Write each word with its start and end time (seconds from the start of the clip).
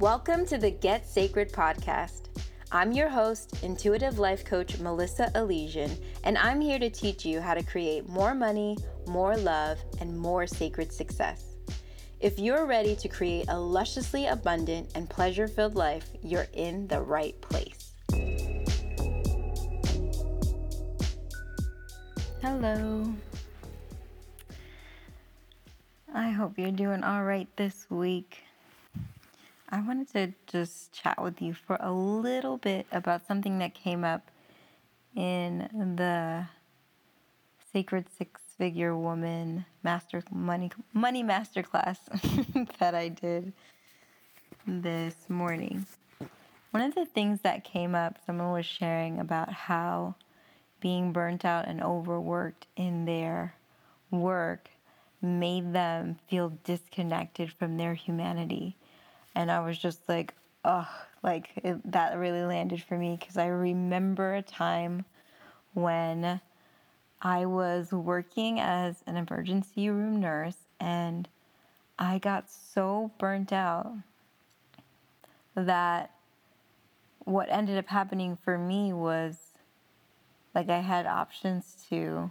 Welcome 0.00 0.46
to 0.46 0.56
the 0.56 0.70
Get 0.70 1.06
Sacred 1.06 1.52
podcast. 1.52 2.28
I'm 2.72 2.92
your 2.92 3.10
host, 3.10 3.62
intuitive 3.62 4.18
life 4.18 4.46
coach 4.46 4.78
Melissa 4.78 5.30
Elysian, 5.34 5.94
and 6.24 6.38
I'm 6.38 6.58
here 6.58 6.78
to 6.78 6.88
teach 6.88 7.26
you 7.26 7.38
how 7.38 7.52
to 7.52 7.62
create 7.62 8.08
more 8.08 8.34
money, 8.34 8.78
more 9.06 9.36
love, 9.36 9.76
and 10.00 10.18
more 10.18 10.46
sacred 10.46 10.90
success. 10.90 11.54
If 12.18 12.38
you're 12.38 12.64
ready 12.64 12.96
to 12.96 13.08
create 13.08 13.44
a 13.50 13.60
lusciously 13.60 14.24
abundant 14.24 14.90
and 14.94 15.10
pleasure 15.10 15.46
filled 15.46 15.74
life, 15.74 16.08
you're 16.22 16.48
in 16.54 16.88
the 16.88 17.02
right 17.02 17.38
place. 17.42 17.92
Hello. 22.40 23.12
I 26.14 26.30
hope 26.30 26.54
you're 26.56 26.70
doing 26.70 27.04
all 27.04 27.22
right 27.22 27.48
this 27.56 27.84
week. 27.90 28.44
I 29.72 29.80
wanted 29.80 30.12
to 30.14 30.32
just 30.48 30.92
chat 30.92 31.22
with 31.22 31.40
you 31.40 31.54
for 31.54 31.76
a 31.78 31.92
little 31.92 32.56
bit 32.56 32.86
about 32.90 33.24
something 33.24 33.60
that 33.60 33.72
came 33.72 34.04
up 34.04 34.28
in 35.14 35.94
the 35.96 36.46
Sacred 37.72 38.06
Six 38.18 38.40
Figure 38.58 38.96
Woman 38.96 39.64
Master 39.84 40.24
Money 40.32 40.72
Money 40.92 41.22
Masterclass 41.22 41.98
that 42.78 42.96
I 42.96 43.10
did 43.10 43.52
this 44.66 45.14
morning. 45.28 45.86
One 46.72 46.82
of 46.82 46.96
the 46.96 47.06
things 47.06 47.42
that 47.42 47.62
came 47.62 47.94
up, 47.94 48.18
someone 48.26 48.50
was 48.50 48.66
sharing 48.66 49.20
about 49.20 49.52
how 49.52 50.16
being 50.80 51.12
burnt 51.12 51.44
out 51.44 51.68
and 51.68 51.80
overworked 51.80 52.66
in 52.76 53.04
their 53.04 53.54
work 54.10 54.68
made 55.22 55.72
them 55.72 56.16
feel 56.28 56.58
disconnected 56.64 57.52
from 57.52 57.76
their 57.76 57.94
humanity. 57.94 58.76
And 59.34 59.50
I 59.50 59.60
was 59.60 59.78
just 59.78 60.08
like, 60.08 60.34
oh, 60.64 60.88
like 61.22 61.50
it, 61.56 61.92
that 61.92 62.16
really 62.18 62.42
landed 62.42 62.82
for 62.82 62.96
me 62.96 63.16
because 63.18 63.36
I 63.36 63.46
remember 63.46 64.34
a 64.34 64.42
time 64.42 65.04
when 65.74 66.40
I 67.22 67.46
was 67.46 67.92
working 67.92 68.60
as 68.60 69.02
an 69.06 69.16
emergency 69.16 69.90
room 69.90 70.20
nurse 70.20 70.56
and 70.78 71.28
I 71.98 72.18
got 72.18 72.50
so 72.50 73.12
burnt 73.18 73.52
out 73.52 73.92
that 75.54 76.12
what 77.24 77.50
ended 77.50 77.76
up 77.76 77.88
happening 77.88 78.38
for 78.42 78.56
me 78.56 78.92
was 78.92 79.36
like 80.54 80.70
I 80.70 80.80
had 80.80 81.06
options 81.06 81.86
to 81.90 82.30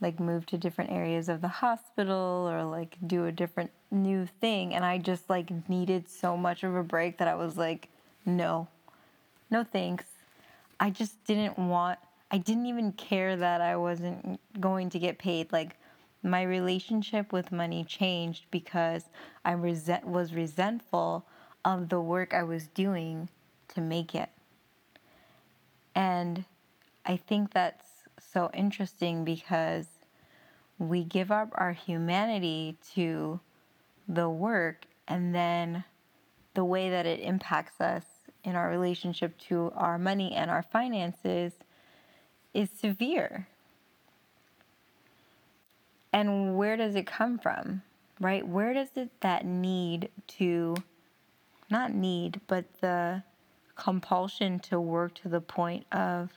like 0.00 0.18
move 0.18 0.46
to 0.46 0.58
different 0.58 0.90
areas 0.90 1.28
of 1.28 1.40
the 1.40 1.48
hospital 1.48 2.48
or 2.50 2.64
like 2.64 2.96
do 3.06 3.26
a 3.26 3.32
different 3.32 3.70
new 3.90 4.26
thing 4.40 4.74
and 4.74 4.84
I 4.84 4.98
just 4.98 5.28
like 5.28 5.68
needed 5.68 6.08
so 6.08 6.36
much 6.36 6.62
of 6.62 6.74
a 6.74 6.82
break 6.82 7.18
that 7.18 7.28
I 7.28 7.34
was 7.34 7.56
like 7.56 7.88
no. 8.24 8.68
No 9.50 9.64
thanks. 9.64 10.04
I 10.78 10.90
just 10.90 11.24
didn't 11.24 11.58
want 11.58 11.98
I 12.30 12.38
didn't 12.38 12.66
even 12.66 12.92
care 12.92 13.36
that 13.36 13.60
I 13.60 13.76
wasn't 13.76 14.40
going 14.60 14.90
to 14.90 14.98
get 14.98 15.18
paid 15.18 15.52
like 15.52 15.76
my 16.22 16.42
relationship 16.42 17.32
with 17.32 17.50
money 17.50 17.84
changed 17.84 18.44
because 18.50 19.04
I 19.44 19.52
resent 19.52 20.06
was 20.06 20.34
resentful 20.34 21.24
of 21.64 21.88
the 21.88 22.00
work 22.00 22.34
I 22.34 22.42
was 22.42 22.68
doing 22.68 23.28
to 23.68 23.80
make 23.80 24.14
it. 24.14 24.28
And 25.94 26.44
I 27.04 27.16
think 27.16 27.52
that's 27.52 27.89
so 28.32 28.50
interesting 28.52 29.24
because 29.24 29.86
we 30.78 31.04
give 31.04 31.30
up 31.30 31.50
our 31.54 31.72
humanity 31.72 32.76
to 32.94 33.40
the 34.08 34.28
work 34.28 34.86
and 35.06 35.34
then 35.34 35.84
the 36.54 36.64
way 36.64 36.90
that 36.90 37.06
it 37.06 37.20
impacts 37.20 37.80
us 37.80 38.04
in 38.42 38.54
our 38.54 38.68
relationship 38.68 39.38
to 39.38 39.72
our 39.76 39.98
money 39.98 40.32
and 40.34 40.50
our 40.50 40.62
finances 40.62 41.52
is 42.54 42.68
severe. 42.70 43.46
And 46.12 46.56
where 46.56 46.76
does 46.76 46.96
it 46.96 47.06
come 47.06 47.38
from? 47.38 47.82
Right? 48.18 48.46
Where 48.46 48.74
does 48.74 48.88
it 48.96 49.10
that 49.20 49.44
need 49.44 50.10
to 50.38 50.76
not 51.70 51.92
need, 51.92 52.40
but 52.46 52.64
the 52.80 53.22
compulsion 53.76 54.58
to 54.58 54.80
work 54.80 55.14
to 55.14 55.28
the 55.28 55.40
point 55.40 55.86
of 55.92 56.30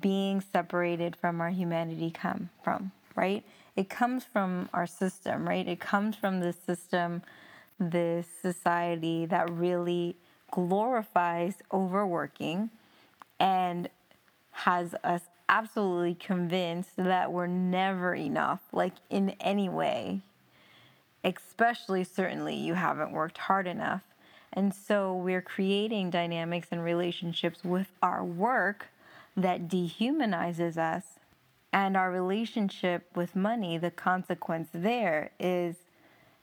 being 0.00 0.40
separated 0.40 1.16
from 1.16 1.40
our 1.40 1.50
humanity 1.50 2.10
come 2.10 2.50
from, 2.62 2.90
right? 3.14 3.44
It 3.76 3.88
comes 3.88 4.24
from 4.24 4.68
our 4.72 4.86
system, 4.86 5.46
right? 5.46 5.66
It 5.66 5.80
comes 5.80 6.16
from 6.16 6.40
this 6.40 6.56
system, 6.56 7.22
this 7.78 8.26
society 8.42 9.26
that 9.26 9.50
really 9.50 10.16
glorifies 10.50 11.54
overworking 11.72 12.70
and 13.38 13.88
has 14.52 14.94
us 15.04 15.22
absolutely 15.48 16.14
convinced 16.14 16.96
that 16.96 17.30
we're 17.30 17.46
never 17.46 18.14
enough, 18.14 18.60
like 18.72 18.94
in 19.10 19.30
any 19.40 19.68
way. 19.68 20.20
Especially, 21.22 22.02
certainly, 22.04 22.54
you 22.54 22.74
haven't 22.74 23.12
worked 23.12 23.38
hard 23.38 23.66
enough. 23.66 24.02
And 24.52 24.74
so 24.74 25.14
we're 25.14 25.42
creating 25.42 26.10
dynamics 26.10 26.68
and 26.70 26.82
relationships 26.82 27.62
with 27.62 27.88
our 28.02 28.24
work 28.24 28.86
that 29.36 29.68
dehumanizes 29.68 30.76
us 30.76 31.04
and 31.72 31.96
our 31.96 32.10
relationship 32.10 33.04
with 33.14 33.36
money, 33.36 33.76
the 33.76 33.90
consequence 33.90 34.68
there 34.72 35.30
is 35.38 35.76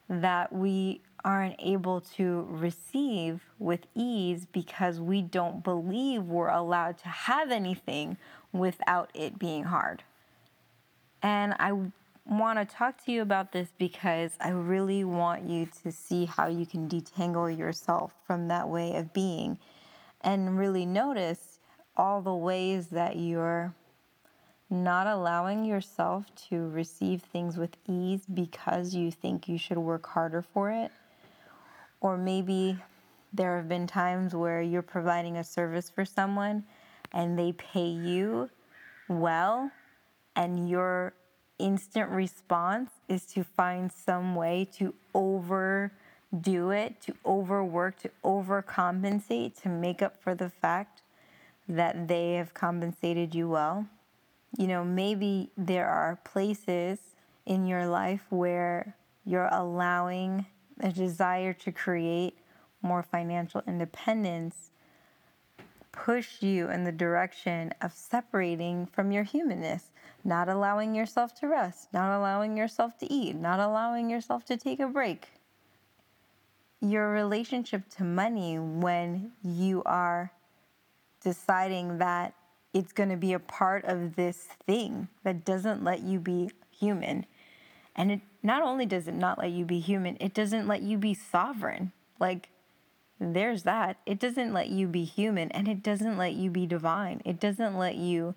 that 0.08 0.54
we 0.54 1.02
aren't 1.26 1.56
able 1.59 2.02
to 2.02 2.46
receive 2.50 3.42
with 3.58 3.88
ease 3.96 4.46
because 4.52 5.00
we 5.00 5.22
don't 5.22 5.64
believe 5.64 6.24
we're 6.24 6.50
allowed 6.50 6.98
to 6.98 7.08
have 7.08 7.50
anything 7.50 8.18
without 8.52 9.10
it 9.14 9.40
being 9.40 9.64
hard. 9.64 10.04
And 11.22 11.56
I 11.60 11.72
want 12.25 12.60
to 12.60 12.66
talk 12.75 13.04
to 13.06 13.12
you 13.12 13.22
about 13.22 13.54
this 13.54 13.70
because 13.78 14.34
I 14.40 14.50
really 14.50 15.04
want 15.04 15.50
you 15.50 15.68
to 15.84 15.92
see 15.92 16.25
how 16.25 16.48
you 16.48 16.66
can 16.66 16.90
detangle 16.90 17.58
yourself 17.58 18.14
from 18.28 18.50
that 18.50 18.68
way 18.68 18.96
of 18.96 19.14
being 19.14 19.58
and 20.22 20.58
really 20.58 20.86
notice 20.86 21.53
all 21.96 22.22
the 22.22 22.34
ways 22.34 22.88
that 22.88 23.18
you're 23.18 23.74
not 24.70 25.06
allowing 25.06 25.66
yourself 25.66 26.26
to 26.50 26.68
receive 26.70 27.22
things 27.22 27.58
with 27.58 27.78
ease 27.88 28.26
because 28.34 28.96
you 28.96 29.12
think 29.12 29.48
you 29.48 29.58
should 29.58 29.78
work 29.78 30.06
harder 30.08 30.42
for 30.42 30.72
it. 30.72 30.92
Or 32.02 32.18
maybe 32.18 32.78
there 33.31 33.58
have 33.58 33.70
been 33.70 33.88
times 33.88 34.34
where 34.34 34.62
you're 34.62 34.81
providing 34.81 35.38
a 35.38 35.44
service 35.44 35.90
for 35.90 36.06
someone 36.06 36.64
and 37.12 37.38
they 37.38 37.52
pay 37.52 37.88
you 37.88 38.50
well, 39.08 39.72
and 40.36 40.68
your 40.68 41.14
instant 41.60 42.10
response 42.10 42.90
is 43.08 43.25
to 43.25 43.44
find 43.44 43.92
some 43.92 44.34
way 44.36 44.68
to 44.78 44.94
overdo 45.14 45.92
it, 46.72 47.00
to 47.02 47.14
overwork, 47.25 48.00
to 48.00 48.10
overcompensate, 48.24 49.62
to 49.62 49.70
make 49.70 50.02
up 50.02 50.22
for 50.22 50.34
the 50.34 50.50
fact 50.50 51.03
that 51.68 52.07
they 52.07 52.34
have 52.34 52.53
compensated 52.53 53.34
you 53.34 53.50
well. 53.50 53.88
You 54.57 54.68
know, 54.68 54.84
maybe 54.84 55.51
there 55.57 55.88
are 55.88 56.19
places 56.24 57.00
in 57.46 57.66
your 57.66 57.88
life 57.88 58.22
where 58.29 58.96
you're 59.25 59.50
allowing 59.51 60.46
a 60.79 60.91
desire 60.91 61.53
to 61.53 61.72
create 61.72 62.38
more 62.81 63.03
financial 63.03 63.62
independence 63.68 64.72
push 65.94 66.41
you 66.41 66.69
in 66.69 66.84
the 66.84 66.91
direction 66.91 67.72
of 67.81 67.94
separating 67.94 68.86
from 68.88 69.12
your 69.12 69.24
humanness, 69.24 69.92
not 70.25 70.50
allowing 70.50 70.94
yourself 70.94 71.33
to 71.36 71.48
rest, 71.48 71.88
not 71.94 72.18
allowing 72.18 72.57
yourself 72.57 72.98
to 72.98 73.10
eat, 73.13 73.36
not 73.36 73.60
allowing 73.60 74.10
yourself 74.10 74.44
to 74.44 74.57
take 74.57 74.81
a 74.81 74.88
break. 74.88 75.27
Your 76.81 77.12
relationship 77.12 77.88
to 77.98 78.04
money 78.04 78.60
when 78.60 79.31
you 79.42 79.83
are 79.86 80.31
deciding 81.24 81.98
that 82.00 82.34
it's 82.74 82.92
going 82.92 83.10
to 83.10 83.18
be 83.18 83.34
a 83.34 83.40
part 83.40 83.86
of 83.86 84.16
this 84.16 84.48
thing 84.66 85.08
that 85.24 85.46
doesn't 85.46 85.84
let 85.84 86.02
you 86.02 86.20
be 86.20 86.50
human. 86.72 87.25
And 87.96 88.12
it 88.12 88.22
not 88.42 88.64
only 88.64 88.86
does 88.86 89.08
it 89.08 89.14
not 89.14 89.38
let 89.38 89.52
you 89.52 89.66
be 89.66 89.80
human, 89.80 90.18
it 90.20 90.34
doesn't 90.34 90.68
let 90.68 90.81
you 90.81 90.98
be 90.98 91.14
sovereign. 91.14 91.92
Like, 92.20 92.50
there's 93.20 93.64
that. 93.64 93.98
It 94.06 94.20
doesn't 94.20 94.54
let 94.54 94.70
you 94.70 94.88
be 94.88 95.04
human 95.04 95.52
and 95.52 95.68
it 95.68 95.84
doesn't 95.84 96.18
let 96.18 96.34
you 96.34 96.50
be 96.50 96.66
divine. 96.66 97.22
It 97.24 97.40
doesn't 97.40 97.78
let 97.78 97.96
you 97.96 98.36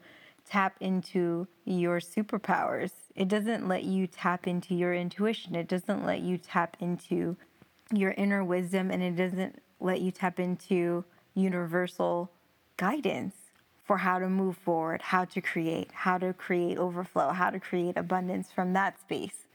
tap 0.49 0.77
into 0.81 1.49
your 1.65 1.99
superpowers. 1.99 2.93
It 3.17 3.29
doesn't 3.29 3.67
let 3.67 3.85
you 3.85 4.07
tap 4.07 4.47
into 4.47 4.75
your 4.75 4.95
intuition. 4.95 5.55
It 5.55 5.67
doesn't 5.67 6.05
let 6.05 6.21
you 6.21 6.39
tap 6.39 6.77
into 6.79 7.37
your 7.93 8.13
inner 8.13 8.45
wisdom 8.45 8.91
and 8.91 9.03
it 9.03 9.17
doesn't 9.17 9.61
let 9.81 10.01
you 10.01 10.11
tap 10.11 10.39
into 10.39 11.05
universal 11.35 12.31
guidance 12.77 13.35
for 13.85 13.99
how 13.99 14.19
to 14.19 14.29
move 14.29 14.57
forward, 14.57 15.01
how 15.01 15.25
to 15.25 15.41
create, 15.41 15.91
how 15.93 16.19
to 16.19 16.33
create 16.33 16.77
overflow, 16.79 17.31
how 17.31 17.51
to 17.51 17.61
create 17.61 17.97
abundance 17.97 18.51
from 18.51 18.73
that 18.73 19.01
space. 19.01 19.47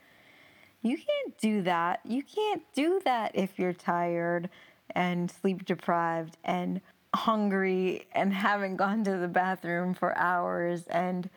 You 0.80 0.96
can't 0.96 1.38
do 1.38 1.62
that. 1.62 2.00
You 2.04 2.22
can't 2.22 2.62
do 2.74 3.00
that 3.04 3.32
if 3.34 3.58
you're 3.58 3.74
tired 3.74 4.48
and 4.94 5.30
sleep 5.30 5.64
deprived 5.64 6.36
and 6.44 6.80
hungry 7.14 8.06
and 8.12 8.32
haven't 8.46 8.76
gone 8.76 9.04
to 9.04 9.18
the 9.18 9.28
bathroom 9.28 9.94
for 9.94 10.16
hours 10.16 10.84
and 10.88 11.28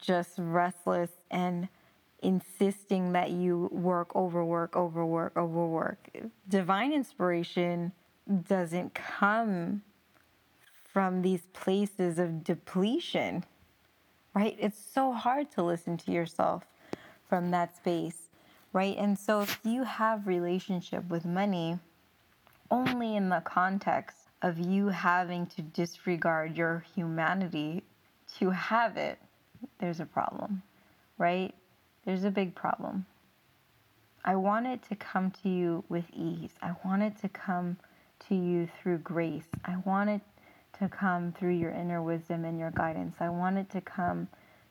just 0.00 0.34
restless 0.38 1.10
and 1.30 1.68
insisting 2.22 3.12
that 3.12 3.30
you 3.30 3.68
work, 3.70 4.14
overwork, 4.16 4.74
overwork, 4.76 5.36
overwork. 5.36 6.08
Divine 6.48 6.92
inspiration 6.92 7.92
doesn't 8.48 8.94
come 8.94 9.82
from 10.94 11.22
these 11.22 11.42
places 11.52 12.20
of 12.20 12.44
depletion, 12.44 13.44
right? 14.32 14.56
It's 14.60 14.78
so 14.78 15.12
hard 15.12 15.50
to 15.52 15.62
listen 15.64 15.96
to 15.98 16.12
yourself 16.12 16.62
from 17.28 17.50
that 17.50 17.76
space, 17.76 18.28
right? 18.72 18.96
And 18.96 19.18
so 19.18 19.40
if 19.40 19.58
you 19.64 19.82
have 19.82 20.28
relationship 20.28 21.08
with 21.08 21.24
money 21.24 21.80
only 22.70 23.16
in 23.16 23.28
the 23.28 23.42
context 23.44 24.18
of 24.40 24.56
you 24.56 24.86
having 24.86 25.46
to 25.46 25.62
disregard 25.62 26.56
your 26.56 26.84
humanity 26.94 27.82
to 28.38 28.50
have 28.50 28.96
it, 28.96 29.18
there's 29.80 29.98
a 29.98 30.06
problem, 30.06 30.62
right? 31.18 31.52
There's 32.04 32.22
a 32.22 32.30
big 32.30 32.54
problem. 32.54 33.04
I 34.24 34.36
want 34.36 34.68
it 34.68 34.80
to 34.90 34.94
come 34.94 35.32
to 35.42 35.48
you 35.48 35.82
with 35.88 36.04
ease. 36.12 36.50
I 36.62 36.76
want 36.84 37.02
it 37.02 37.20
to 37.22 37.28
come 37.28 37.78
to 38.28 38.36
you 38.36 38.68
through 38.80 38.98
grace. 38.98 39.48
I 39.64 39.76
want 39.84 40.10
it 40.10 40.20
to 40.78 40.88
come 40.88 41.32
through 41.32 41.54
your 41.54 41.70
inner 41.70 42.02
wisdom 42.02 42.44
and 42.44 42.58
your 42.58 42.70
guidance. 42.70 43.16
I 43.20 43.28
want 43.28 43.58
it 43.58 43.70
to 43.70 43.80
come 43.80 44.28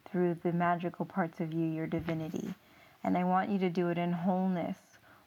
through 0.10 0.38
the 0.44 0.52
magical 0.52 1.06
parts 1.06 1.40
of 1.40 1.54
you, 1.54 1.66
your 1.66 1.88
divinity. 1.88 2.54
And 3.04 3.18
I 3.18 3.24
want 3.24 3.50
you 3.50 3.60
to 3.60 3.70
do 3.70 3.90
it 3.90 3.98
in 3.98 4.12
wholeness 4.12 4.78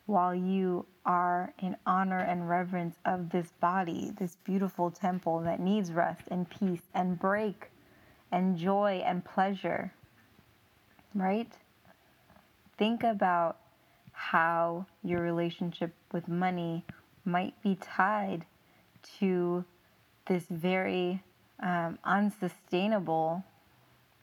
while 0.07 0.35
you 0.35 0.87
are 1.05 1.53
in 1.59 1.77
honor 1.85 2.21
and 2.21 2.49
reverence 2.49 2.97
of 3.05 3.31
this 3.31 3.53
body, 3.61 4.13
this 4.19 4.37
beautiful 4.45 4.91
temple 4.91 5.41
that 5.41 5.61
needs 5.61 5.93
rest 5.93 6.23
and 6.31 6.49
peace 6.49 6.83
and 6.95 7.19
break 7.19 7.71
and 8.31 8.57
joy 8.57 9.03
and 9.05 9.25
pleasure. 9.25 9.93
Right? 11.15 11.53
Think 12.79 13.03
about 13.03 13.59
how 14.13 14.87
your 15.03 15.21
relationship 15.23 15.93
with 16.13 16.29
money 16.29 16.85
might 17.25 17.61
be 17.63 17.77
tied 17.77 18.45
to 19.19 19.65
this 20.27 20.45
very 20.51 21.23
um, 21.63 21.99
unsustainable 22.05 23.45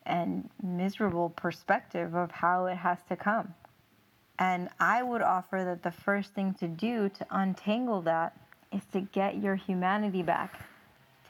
and 0.06 0.50
miserable 0.62 1.30
perspective 1.30 2.14
of 2.16 2.32
how 2.32 2.66
it 2.66 2.76
has 2.76 2.98
to 3.10 3.16
come. 3.16 3.54
And 4.40 4.70
I 4.80 5.04
would 5.04 5.22
offer 5.22 5.64
that 5.64 5.84
the 5.84 5.92
first 5.92 6.34
thing 6.34 6.54
to 6.56 6.68
do 6.68 7.10
to 7.10 7.26
untangle 7.32 8.02
that 8.02 8.36
is 8.72 8.82
to 8.92 9.02
get 9.02 9.38
your 9.38 9.56
humanity 9.56 10.24
back. 10.24 10.60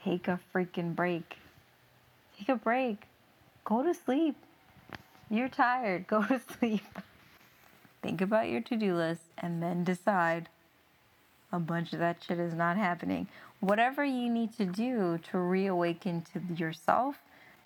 Take 0.02 0.28
a 0.28 0.40
freaking 0.54 0.94
break. 0.94 1.36
Take 2.38 2.48
a 2.48 2.56
break. 2.56 3.04
Go 3.64 3.82
to 3.82 3.94
sleep. 3.94 4.36
You're 5.30 5.48
tired. 5.48 6.06
Go 6.08 6.24
to 6.24 6.40
sleep. 6.58 6.84
Think 8.02 8.20
about 8.20 8.48
your 8.48 8.60
to 8.62 8.76
do 8.76 8.94
list 8.94 9.22
and 9.38 9.62
then 9.62 9.84
decide 9.84 10.48
a 11.54 11.60
bunch 11.60 11.92
of 11.92 12.00
that 12.00 12.22
shit 12.26 12.38
is 12.38 12.52
not 12.52 12.76
happening. 12.76 13.28
Whatever 13.60 14.04
you 14.04 14.28
need 14.28 14.56
to 14.56 14.64
do 14.64 15.18
to 15.30 15.38
reawaken 15.38 16.24
to 16.32 16.40
yourself, 16.54 17.16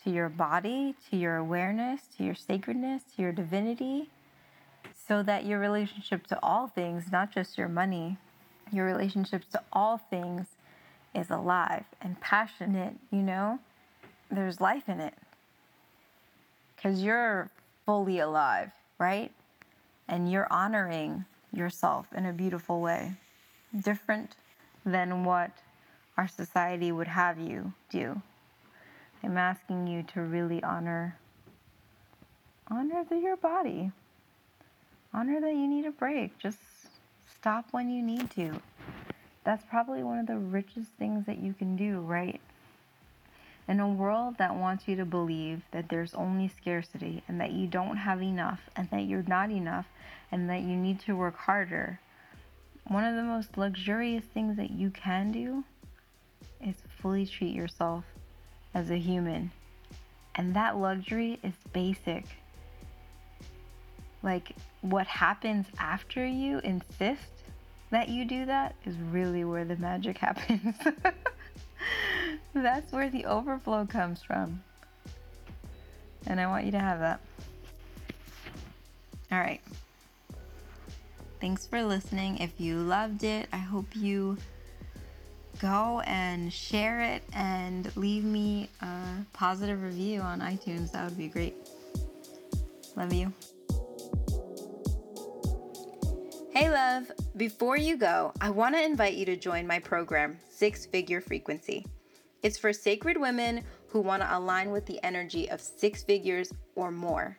to 0.05 0.11
your 0.11 0.29
body, 0.29 0.95
to 1.11 1.17
your 1.17 1.37
awareness, 1.37 2.03
to 2.17 2.25
your 2.25 2.35
sacredness, 2.35 3.03
to 3.17 3.23
your 3.23 3.33
divinity 3.33 4.11
so 5.09 5.23
that 5.23 5.47
your 5.47 5.59
relationship 5.59 6.27
to 6.27 6.39
all 6.43 6.67
things, 6.67 7.11
not 7.11 7.33
just 7.33 7.57
your 7.57 7.69
money, 7.69 8.19
your 8.71 8.85
relationships 8.85 9.47
to 9.53 9.63
all 9.73 9.97
things 9.97 10.47
is 11.15 11.31
alive 11.31 11.85
and 12.03 12.21
passionate, 12.21 12.95
you 13.11 13.23
know? 13.23 13.59
There's 14.31 14.61
life 14.61 14.89
in 14.89 15.01
it. 15.01 15.15
Because 16.77 17.03
you're 17.03 17.51
fully 17.87 18.19
alive, 18.19 18.71
right? 18.99 19.33
And 20.07 20.31
you're 20.31 20.47
honoring 20.51 21.25
yourself 21.55 22.07
in 22.15 22.27
a 22.27 22.33
beautiful 22.33 22.83
way, 22.83 23.15
different 23.77 24.37
than 24.85 25.25
what 25.25 25.51
our 26.17 26.29
society 26.29 26.93
would 26.93 27.09
have 27.09 27.39
you 27.39 27.73
do. 27.91 28.21
I'm 29.23 29.37
asking 29.37 29.87
you 29.87 30.05
to 30.15 30.21
really 30.21 30.63
honor 30.63 31.17
honor 32.71 33.03
the, 33.09 33.17
your 33.17 33.37
body 33.37 33.91
honor 35.13 35.41
that 35.41 35.55
you 35.55 35.67
need 35.67 35.87
a 35.87 35.91
break. 35.91 36.39
Just 36.39 36.59
stop 37.39 37.67
when 37.71 37.89
you 37.91 38.03
need 38.03 38.31
to. 38.33 38.61
That's 39.45 39.65
probably 39.65 40.03
one 40.03 40.19
of 40.19 40.27
the 40.27 40.37
richest 40.37 40.89
things 40.99 41.27
that 41.27 41.39
you 41.39 41.55
can 41.55 41.77
do, 41.77 42.01
right? 42.01 42.41
In 43.67 43.81
a 43.81 43.89
world 43.89 44.37
that 44.39 44.55
wants 44.55 44.89
you 44.89 44.97
to 44.97 45.05
believe 45.05 45.63
that 45.73 45.89
there's 45.89 46.15
only 46.15 46.49
scarcity 46.49 47.23
and 47.29 47.41
that 47.41 47.53
you 47.53 47.67
don't 47.67 47.97
have 47.97 48.23
enough 48.23 48.61
and 48.77 48.89
that 48.91 49.03
you're 49.03 49.23
not 49.23 49.51
enough 49.51 49.87
and 50.31 50.49
that 50.51 50.61
you 50.61 50.77
need 50.77 51.01
to 51.01 51.17
work 51.17 51.37
harder, 51.37 52.01
one 52.89 53.05
of 53.05 53.15
the 53.15 53.23
most 53.23 53.57
luxurious 53.57 54.25
things 54.25 54.57
that 54.57 54.71
you 54.71 54.91
can 54.91 55.31
do 55.31 55.63
is 56.67 56.75
fully 57.01 57.27
treat 57.27 57.55
yourself 57.55 58.05
as 58.75 58.91
a 58.91 58.97
human. 58.97 59.51
And 60.35 60.55
that 60.55 60.77
luxury 60.77 61.39
is 61.43 61.53
basic. 61.73 62.25
Like, 64.23 64.55
what 64.81 65.07
happens 65.07 65.67
after 65.79 66.27
you 66.27 66.59
insist 66.61 67.33
that 67.91 68.09
you 68.09 68.25
do 68.25 68.47
that 68.47 68.75
is 68.85 68.97
really 69.11 69.45
where 69.45 69.65
the 69.65 69.77
magic 69.77 70.19
happens. 70.19 70.77
That's 72.55 72.91
where 72.93 73.11
the 73.11 73.27
overflow 73.27 73.87
comes 73.87 74.23
from. 74.23 74.63
And 76.27 76.41
I 76.41 76.47
want 76.47 76.65
you 76.65 76.73
to 76.73 76.79
have 76.79 77.01
that. 77.01 77.21
All 79.31 79.39
right. 79.39 79.61
Thanks 81.41 81.67
for 81.67 81.83
listening. 81.83 82.39
If 82.39 82.61
you 82.61 82.79
loved 82.79 83.23
it, 83.23 83.49
I 83.53 83.59
hope 83.59 83.95
you 83.95 84.37
go 85.61 86.01
and 86.05 86.53
share 86.53 87.01
it 87.01 87.23
and 87.33 87.95
leave 87.97 88.25
me 88.25 88.69
a 88.81 89.01
positive 89.33 89.83
review 89.83 90.21
on 90.21 90.41
iTunes. 90.41 90.93
That 90.93 91.05
would 91.05 91.19
be 91.19 91.29
great. 91.29 91.55
Love 92.97 93.13
you. 93.13 93.33
Hey, 96.53 96.71
love. 96.71 97.13
Before 97.37 97.77
you 97.77 97.97
go, 97.97 98.33
I 98.41 98.51
want 98.51 98.75
to 98.75 98.85
invite 98.85 99.15
you 99.15 99.25
to 99.27 99.37
join 99.37 99.65
my 99.65 99.79
program, 99.79 100.39
Six 100.51 100.87
Figure 100.87 101.21
Frequency. 101.21 101.87
It's 102.43 102.59
for 102.59 102.73
sacred 102.73 103.17
women 103.17 103.63
who 103.89 104.01
want 104.01 104.23
to 104.23 104.37
align 104.37 104.71
with 104.71 104.87
the 104.87 105.03
energy 105.05 105.49
of 105.51 105.61
six 105.61 106.03
figures 106.03 106.53
or 106.75 106.91
more. 106.91 107.39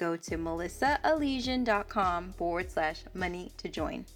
Go 0.00 0.16
to 0.16 0.38
melissaalesian.com 0.38 2.32
forward 2.32 2.70
slash 2.70 3.04
money 3.12 3.52
to 3.58 3.68
join. 3.68 4.06